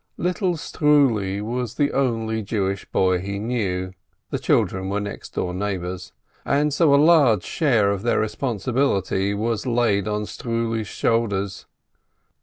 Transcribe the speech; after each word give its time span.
Little 0.17 0.55
Struli 0.55 1.41
was 1.43 1.75
the 1.75 1.91
only 1.93 2.41
Jewish 2.41 2.85
boy 2.89 3.19
he 3.19 3.37
knew 3.37 3.93
(the 4.31 4.39
children 4.39 4.89
were 4.89 4.99
next 4.99 5.35
door 5.35 5.53
neighbors), 5.53 6.11
and 6.43 6.73
so 6.73 6.95
a 6.95 6.95
large 6.95 7.43
share 7.43 7.91
of 7.91 8.01
their 8.01 8.19
responsibility 8.19 9.35
was 9.35 9.67
laid 9.67 10.07
on 10.07 10.23
Struli's 10.23 10.87
shoulders. 10.87 11.67